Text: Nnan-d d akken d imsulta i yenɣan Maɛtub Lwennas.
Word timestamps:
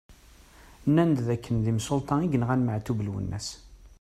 Nnan-d 0.87 1.19
d 1.27 1.27
akken 1.35 1.55
d 1.63 1.65
imsulta 1.71 2.15
i 2.21 2.27
yenɣan 2.31 2.61
Maɛtub 2.63 2.99
Lwennas. 3.07 3.47